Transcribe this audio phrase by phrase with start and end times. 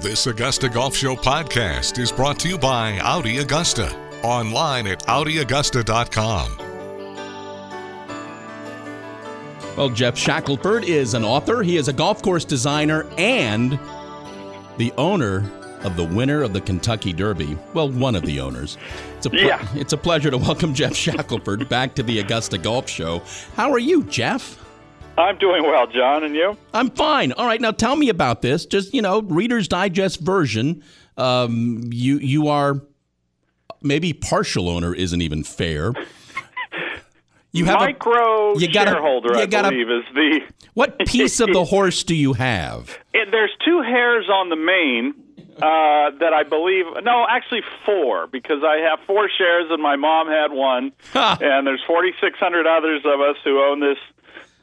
[0.00, 3.92] This Augusta Golf Show podcast is brought to you by Audi Augusta.
[4.22, 6.56] Online at AudiAugusta.com.
[9.76, 11.62] Well, Geoff Shackelford is an author.
[11.62, 13.78] He is a golf course designer and
[14.76, 15.48] the owner
[15.82, 17.56] of the winner of the Kentucky Derby.
[17.74, 18.76] Well, one of the owners.
[19.16, 19.66] It's a, ple- Yeah.
[19.74, 23.22] it's a pleasure to welcome Geoff Shackelford back to the Augusta Golf Show.
[23.54, 24.64] How are you, Geoff?
[25.18, 26.56] I'm doing well, John, and you?
[26.72, 27.32] I'm fine.
[27.32, 28.64] All right, now tell me about this.
[28.66, 30.82] Just you know, Reader's Digest version.
[31.16, 32.80] Um, you you are
[33.82, 35.92] maybe partial owner isn't even fair.
[37.50, 40.40] You have a, Micro you gotta- shareholder, you I gotta- believe, is the.
[40.74, 42.98] what piece of the horse do you have?
[43.14, 45.14] It, there's two hairs on the mane
[45.56, 46.84] uh, that I believe.
[47.02, 51.82] No, actually four, because I have four shares and my mom had one, and there's
[51.86, 53.98] 4,600 others of us who own this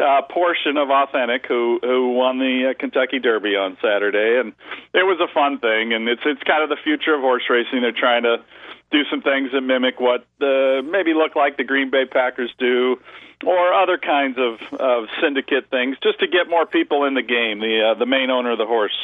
[0.00, 4.52] uh, portion of Authentic who who won the uh, Kentucky Derby on Saturday, and
[4.94, 7.82] it was a fun thing, and it's it's kind of the future of horse racing.
[7.82, 8.38] They're trying to
[8.90, 12.98] do some things that mimic what uh, maybe look like the Green Bay Packers do,
[13.44, 17.60] or other kinds of, of syndicate things, just to get more people in the game.
[17.60, 18.96] The uh, the main owner of the horse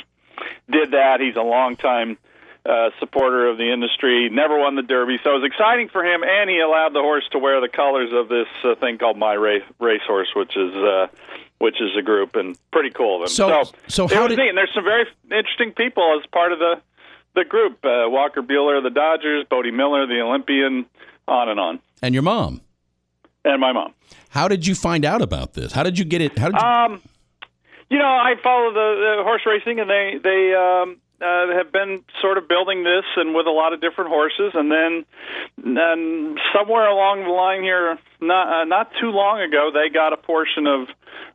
[0.71, 1.21] did that.
[1.21, 2.19] He's a longtime
[2.69, 4.29] uh, supporter of the industry.
[4.31, 7.25] Never won the Derby, so it was exciting for him, and he allowed the horse
[7.33, 10.75] to wear the colors of this uh, thing called My Race Racehorse, which is.
[10.75, 11.07] Uh,
[11.59, 13.29] which is a group and pretty cool of him.
[13.29, 16.83] So- so, so how did- and there's some very interesting people as part of the
[17.35, 17.83] the group.
[17.83, 20.85] Uh, Walker Buehler the Dodgers, Bode Miller, the Olympian,
[21.27, 22.61] on and on, And your mom.
[23.43, 23.95] and my mom.
[24.29, 25.73] How did you find out about this?
[25.73, 26.37] How did you get it?
[26.39, 27.01] How did you, Um,
[27.89, 32.05] you know, I follow the, the horse racing, and they they um, uh, have been
[32.21, 34.53] sort of building this, and with a lot of different horses.
[34.55, 35.05] And then,
[35.65, 40.17] and somewhere along the line here, not uh, not too long ago, they got a
[40.17, 40.89] portion of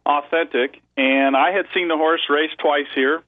[0.06, 3.22] Authentic, and I had seen the horse race twice here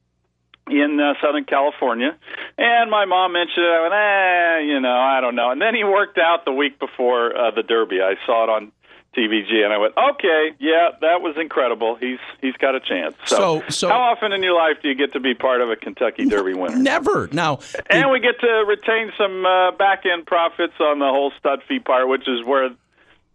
[0.68, 2.18] in uh, Southern California,
[2.58, 3.70] and my mom mentioned it.
[3.70, 5.52] I went, eh, you know, I don't know.
[5.52, 8.02] And then he worked out the week before uh, the Derby.
[8.02, 8.72] I saw it on
[9.16, 11.96] TVG, and I went, okay, yeah, that was incredible.
[11.96, 13.16] He's he's got a chance.
[13.26, 15.70] So, So- so- how often in your life do you get to be part of
[15.70, 16.76] a Kentucky Derby winner?
[16.78, 17.30] never.
[17.32, 17.60] Now,
[17.90, 21.80] And we get to retain some uh, back end profits on the whole stud fee
[21.80, 22.70] part, which is where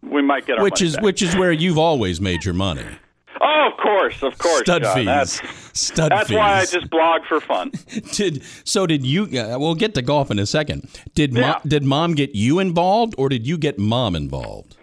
[0.03, 1.05] we might get our which money is back.
[1.05, 2.85] which is where you've always made your money.
[3.41, 4.97] Oh, of course, of course, Stud John.
[4.97, 5.07] fees.
[5.07, 6.37] That's Stud that's fees.
[6.37, 7.71] why I just blog for fun.
[8.13, 8.43] did.
[8.65, 9.25] So did you?
[9.27, 10.89] Uh, we'll get to golf in a second.
[11.15, 11.41] Did Yeah.
[11.53, 14.77] mom, did mom get you involved, or did you get mom involved?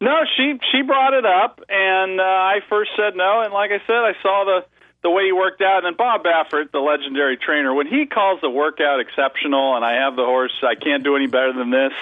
[0.00, 3.42] No, she she brought it up, and uh, I first said no.
[3.42, 4.64] And like I said, I saw the
[5.02, 5.84] the way he worked out.
[5.84, 10.16] And Bob Baffert, the legendary trainer, when he calls the workout exceptional, and I have
[10.16, 11.92] the horse, I can't do any better than this.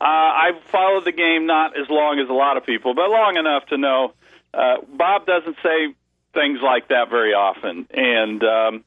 [0.00, 3.36] Uh, I've followed the game not as long as a lot of people, but long
[3.36, 4.12] enough to know
[4.52, 5.94] uh, Bob doesn't say
[6.32, 8.42] things like that very often, and.
[8.42, 8.84] Um,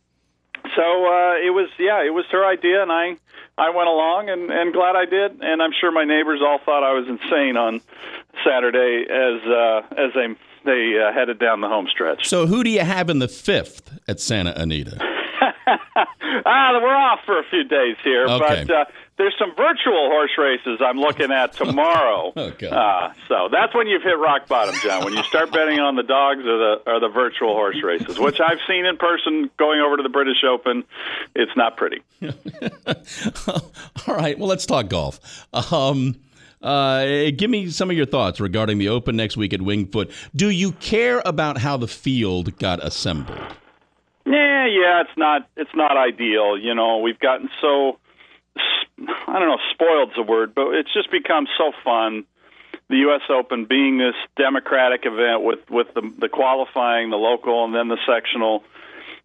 [0.75, 3.17] so uh, it was, yeah, it was her idea, and I,
[3.57, 5.41] I went along, and, and glad I did.
[5.41, 7.81] And I'm sure my neighbors all thought I was insane on
[8.45, 10.35] Saturday as uh, as they
[10.65, 12.27] they uh, headed down the home stretch.
[12.27, 14.97] So who do you have in the fifth at Santa Anita?
[16.45, 18.65] ah, we're off for a few days here, Okay.
[18.67, 18.85] but uh,
[19.17, 22.33] there's some virtual horse races I'm looking at tomorrow.
[22.47, 22.69] Okay.
[22.69, 25.03] Uh, so that's when you've hit rock bottom, John.
[25.03, 28.39] When you start betting on the dogs or the or the virtual horse races, which
[28.39, 30.83] I've seen in person going over to the British Open,
[31.35, 32.01] it's not pretty.
[34.07, 34.37] All right.
[34.37, 35.19] Well, let's talk golf.
[35.71, 36.15] Um,
[36.61, 40.11] uh, give me some of your thoughts regarding the Open next week at Winged Foot.
[40.35, 43.37] Do you care about how the field got assembled?
[44.25, 46.57] Yeah, yeah, it's not it's not ideal.
[46.57, 47.99] You know, we've gotten so
[48.99, 52.25] I don't know, spoiled's the word, but it's just become so fun.
[52.89, 53.21] The U.S.
[53.29, 57.97] Open being this democratic event with with the the qualifying, the local, and then the
[58.07, 58.63] sectional,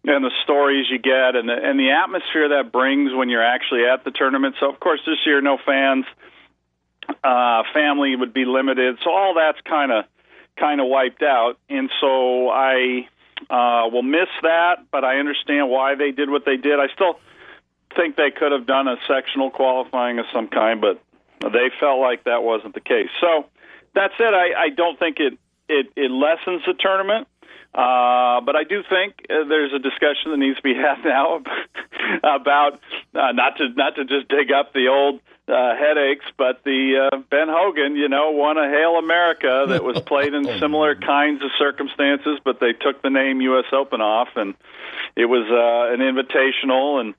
[0.03, 3.85] and the stories you get, and the, and the atmosphere that brings when you're actually
[3.85, 4.55] at the tournament.
[4.59, 6.05] So, of course, this year no fans,
[7.23, 10.05] uh, family would be limited, so all that's kind of
[10.57, 13.07] kind of wiped out, and so I
[13.49, 16.79] uh, will miss that, but I understand why they did what they did.
[16.79, 17.17] I still
[17.95, 21.01] think they could have done a sectional qualifying of some kind, but
[21.41, 23.09] they felt like that wasn't the case.
[23.19, 23.45] So
[23.95, 25.37] that said, I, I don't think it,
[25.69, 27.27] it, it lessens the tournament.
[27.73, 31.41] Uh, but I do think uh, there's a discussion that needs to be had now
[32.23, 32.79] about
[33.15, 37.17] uh, not to not to just dig up the old uh, headaches, but the uh,
[37.29, 41.51] Ben Hogan, you know, won a Hale America that was played in similar kinds of
[41.57, 43.65] circumstances, but they took the name U.S.
[43.73, 44.55] Open off, and
[45.15, 47.13] it was uh, an invitational, and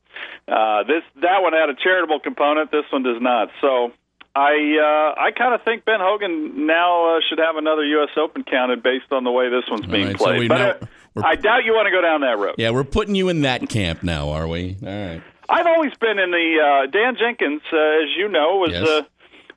[0.48, 2.70] uh, this that one had a charitable component.
[2.70, 3.50] This one does not.
[3.60, 3.92] So
[4.34, 8.10] I uh, I kind of think Ben Hogan now uh, should have another U.S.
[8.16, 10.42] Open counted based on the way this one's being right, played.
[10.42, 10.88] so but know,
[11.22, 12.54] uh, I doubt you want to go down that road.
[12.58, 14.76] Yeah, we're putting you in that camp now, are we?
[14.82, 15.22] All right.
[15.48, 18.88] I've always been in the uh, Dan Jenkins, uh, as you know, was Yes.
[18.88, 19.06] a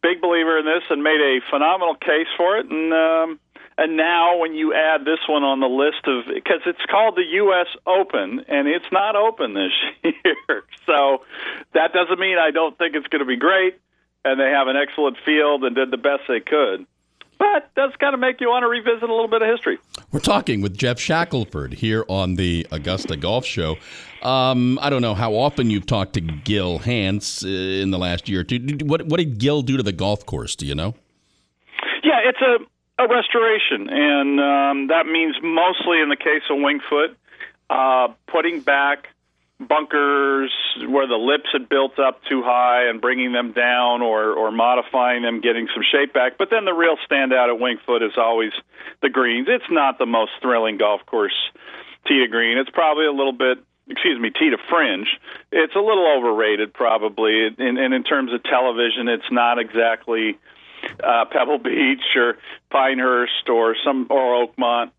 [0.02, 2.70] big believer in this and made a phenomenal case for it.
[2.70, 3.40] And um,
[3.78, 7.26] and now when you add this one on the list of because it's called the
[7.46, 7.68] U.S.
[7.86, 9.72] Open and it's not open this
[10.24, 11.24] year, so
[11.74, 13.80] that doesn't mean I don't think it's going to be great.
[14.26, 16.86] And they have an excellent field and did the best they could.
[17.38, 19.78] But that's kind of make you want to revisit a little bit of history.
[20.12, 23.78] We're talking with Geoff Shackelford here on the Augusta Golf Show.
[24.24, 28.28] Um, I don't know how often you've talked to Gil Hanse uh, in the last
[28.28, 28.60] year or two.
[28.84, 30.56] What, what did Gil do to the golf course?
[30.56, 30.96] Do you know?
[32.04, 36.82] Yeah, it's a, a restoration, and um, that means mostly in the case of Winged
[36.90, 37.18] Foot,
[37.70, 39.10] uh, putting back
[39.60, 40.54] bunkers
[40.88, 45.24] where the lips had built up too high and bringing them down or, or modifying
[45.24, 46.38] them, getting some shape back.
[46.38, 48.52] But then the real standout at Winged Foot is always
[49.02, 49.48] the greens.
[49.50, 51.34] It's not the most thrilling golf course
[52.08, 52.58] tee to green.
[52.58, 53.58] It's probably a little bit
[53.90, 55.08] excuse me, tee to fringe.
[55.52, 60.38] It's a little overrated, probably, and, and in terms of television, it's not exactly
[61.04, 62.38] uh, Pebble Beach or
[62.70, 64.92] Pinehurst or some or Oakmont.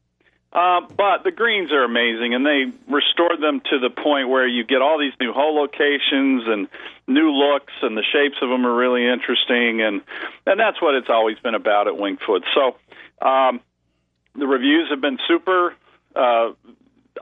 [0.50, 4.64] Uh, but the greens are amazing, and they restored them to the point where you
[4.64, 6.68] get all these new hole locations and
[7.06, 10.00] new looks, and the shapes of them are really interesting, and
[10.46, 12.44] and that's what it's always been about at Winged Foot.
[12.54, 12.76] So
[13.26, 13.60] um,
[14.34, 15.74] the reviews have been super.
[16.16, 16.52] Uh,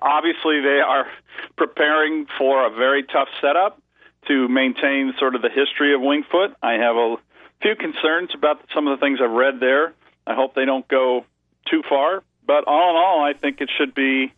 [0.00, 1.08] obviously, they are
[1.56, 3.82] preparing for a very tough setup
[4.28, 6.54] to maintain sort of the history of Winged Foot.
[6.62, 7.16] I have a
[7.60, 9.94] few concerns about some of the things I've read there.
[10.26, 11.24] I hope they don't go
[11.70, 14.32] too far, but all in all, I think it should be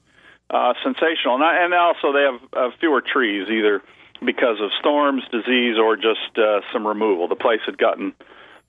[0.51, 1.35] uh, sensational.
[1.35, 3.83] And, I, and also, they have uh, fewer trees, either
[4.25, 7.29] because of storms, disease, or just uh, some removal.
[7.29, 8.15] The place had gotten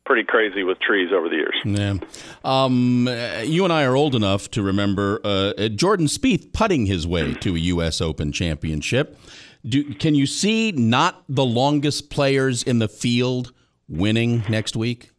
[0.05, 1.55] pretty crazy with trees over the years.
[1.63, 1.97] Yeah.
[2.43, 3.07] Um,
[3.43, 7.55] you and I are old enough to remember uh, Jordan Spieth putting his way to
[7.55, 8.01] a U.S.
[8.01, 9.17] Open championship.
[9.65, 13.53] Do, can you see not the longest players in the field
[13.87, 15.11] winning next week?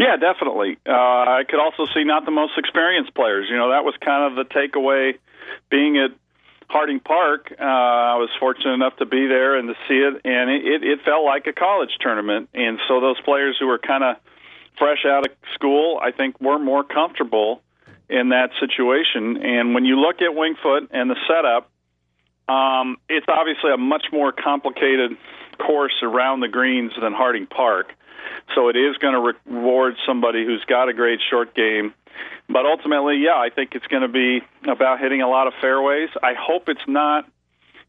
[0.00, 0.78] Yeah, definitely.
[0.88, 3.48] Uh, I could also see not the most experienced players.
[3.50, 5.18] You know, that was kind of the takeaway
[5.70, 6.12] being at
[6.70, 7.52] Harding Park.
[7.52, 10.84] Uh, I was fortunate enough to be there and to see it, and it, it,
[10.84, 12.48] it felt like a college tournament.
[12.54, 14.16] And so those players who were kind of
[14.78, 17.60] fresh out of school, I think, were more comfortable
[18.08, 19.36] in that situation.
[19.44, 21.68] And when you look at Winged Foot and the setup,
[22.48, 25.18] um, it's obviously a much more complicated
[25.66, 27.92] course around the greens than Harding Park.
[28.54, 31.94] So it is going to reward somebody who's got a great short game.
[32.48, 36.10] But ultimately, yeah, I think it's going to be about hitting a lot of fairways.
[36.22, 37.28] I hope it's not.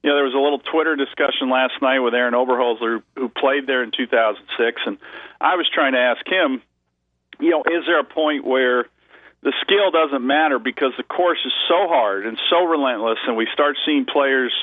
[0.03, 3.67] You know, there was a little Twitter discussion last night with Aaron Oberholser, who played
[3.67, 4.97] there in 2006, and
[5.39, 6.61] I was trying to ask him,
[7.39, 8.85] you know, is there a point where
[9.43, 13.47] the skill doesn't matter because the course is so hard and so relentless, and we
[13.53, 14.53] start seeing players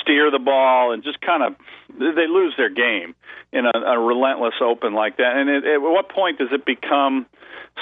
[0.00, 1.54] steer the ball and just kind of
[1.98, 3.14] they lose their game
[3.52, 5.36] in a, a relentless open like that.
[5.36, 7.26] And it, at what point does it become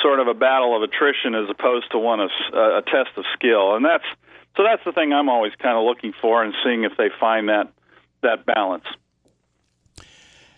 [0.02, 3.24] sort of a battle of attrition as opposed to one of a, a test of
[3.34, 3.74] skill?
[3.74, 4.04] And that's
[4.56, 7.48] so that's the thing I'm always kind of looking for and seeing if they find
[7.48, 7.72] that
[8.22, 8.84] that balance.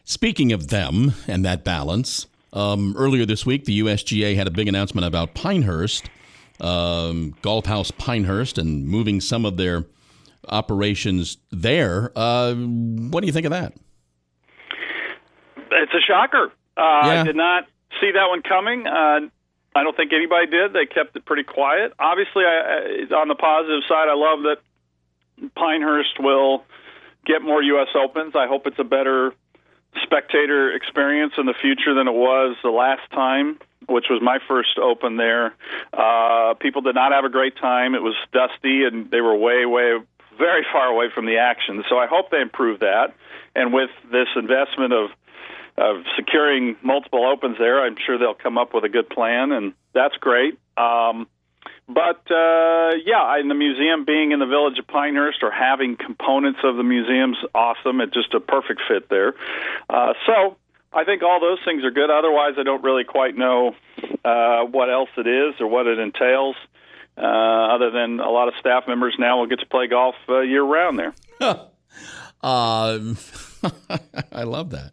[0.05, 4.69] Speaking of them and that balance, um, earlier this week the USGA had a big
[4.69, 6.08] announcement about Pinehurst,
[6.61, 9.84] um, Golf House Pinehurst, and moving some of their
[10.49, 12.13] operations there.
[12.17, 13.74] Uh, what do you think of that?
[15.70, 16.53] It's a shocker.
[16.77, 17.20] Uh, Yeah.
[17.20, 17.65] I did not
[18.01, 18.86] see that one coming.
[18.86, 19.20] Uh,
[19.74, 20.72] I don't think anybody did.
[20.72, 21.93] They kept it pretty quiet.
[21.98, 24.58] Obviously, I, I, on the positive side, I love that
[25.55, 26.65] Pinehurst will
[27.27, 27.89] get more U.S.
[27.94, 28.34] Opens.
[28.34, 29.32] I hope it's a better
[30.03, 33.58] spectator experience in the future than it was the last time,
[33.89, 35.55] which was my first Open there.
[35.93, 37.94] Uh, people did not have a great time.
[37.94, 39.98] It was dusty, and they were way, way,
[40.39, 41.85] very far away from the action.
[41.89, 43.15] So I hope they improve that.
[43.55, 45.11] And with this investment of
[45.77, 49.75] of securing multiple opens there, I'm sure they'll come up with a good plan, and
[49.95, 50.59] that's great.
[50.77, 51.29] Um,
[51.89, 56.61] but uh, yeah, in the museum being in the village of Pinehurst or having components
[56.65, 58.01] of the museum's awesome.
[58.01, 59.35] It's just a perfect fit there.
[59.89, 60.57] Uh, so
[60.93, 62.11] I think all those things are good.
[62.11, 63.75] Otherwise, I don't really quite know
[64.25, 66.57] uh, what else it is or what it entails.
[67.19, 70.41] Uh, other than a lot of staff members now will get to play golf uh,
[70.41, 71.15] year round there.
[71.41, 71.56] Uh,
[74.32, 74.93] I love that.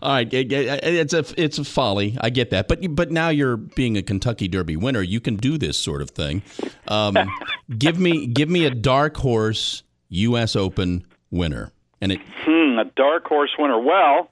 [0.00, 2.16] All right, it- it- it's a it's a folly.
[2.20, 5.02] I get that, but but now you're being a Kentucky Derby winner.
[5.02, 6.42] You can do this sort of thing.
[6.88, 7.14] Um,
[7.78, 10.56] give me give me a dark horse U.S.
[10.56, 13.78] Open winner, and it Hmm, a dark horse winner.
[13.78, 14.30] Well,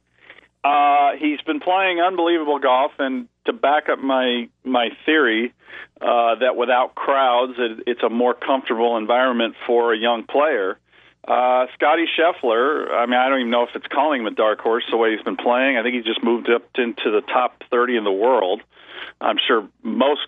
[0.64, 5.52] Uh, he's been playing unbelievable golf, and to back up my my theory
[6.00, 10.78] uh, that without crowds, it, it's a more comfortable environment for a young player.
[11.26, 14.61] Uh, Scottie Scheffler, I mean, I don't even know if it's calling him a dark
[14.61, 15.78] horse the way he's been playing.
[15.78, 18.62] I think he just moved up into the top 30 in the world.
[19.21, 20.21] I'm sure most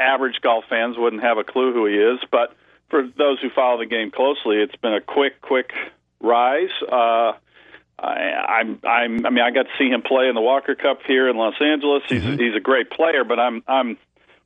[0.00, 2.56] average golf fans wouldn't have a clue who he is, but
[2.88, 5.70] for those who follow the game closely, it's been a quick, quick
[6.20, 6.70] rise.
[6.82, 7.32] Uh,
[8.00, 11.00] I, I'm, I'm, I mean, I got to see him play in the Walker Cup
[11.06, 12.02] here in Los Angeles.
[12.08, 12.40] He's, mm-hmm.
[12.40, 13.98] he's a great player, but I'm, I'm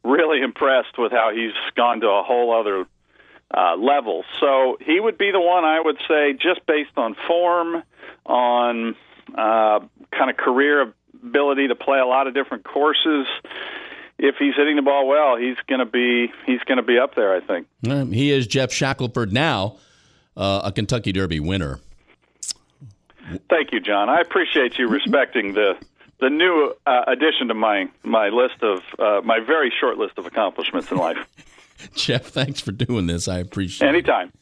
[0.03, 2.87] really impressed with how he's gone to a whole other
[3.57, 4.25] uh, level.
[4.41, 7.83] So he would be the one I would say, just based on form,
[8.27, 8.97] on
[9.37, 9.81] uh,
[10.11, 10.93] kind of career
[11.23, 13.27] ability to play a lot of different courses.
[14.19, 17.15] If he's hitting the ball well, he's going to be he's going to be up
[17.15, 17.35] there.
[17.35, 17.67] I think.
[17.89, 19.79] Um, he is Geoff Shackelford now,
[20.37, 21.81] uh, a Kentucky Derby winner.
[23.49, 24.09] Thank you, John.
[24.09, 25.75] I appreciate you respecting the
[26.21, 30.27] the new uh, addition to my my list of uh, my very short list of
[30.27, 31.19] accomplishments in life.
[31.95, 33.29] Geoff, thanks for doing this.
[33.29, 34.13] I appreciate Anytime.
[34.13, 34.15] it.
[34.23, 34.33] Anytime.